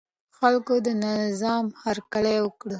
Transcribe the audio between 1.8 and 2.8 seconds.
هرکلی وکړ.